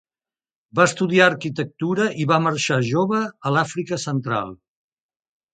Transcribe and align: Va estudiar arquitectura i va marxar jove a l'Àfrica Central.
Va 0.79 0.85
estudiar 0.89 1.27
arquitectura 1.31 2.09
i 2.23 2.27
va 2.33 2.39
marxar 2.47 2.81
jove 2.89 3.23
a 3.51 3.55
l'Àfrica 3.57 4.03
Central. 4.09 4.55